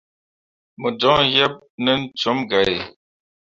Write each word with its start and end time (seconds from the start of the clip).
Mo 0.79 0.87
joŋ 0.99 1.19
yeb 1.35 1.53
nen 1.83 1.99
cum 2.19 2.37
gǝǝai. 2.49 2.79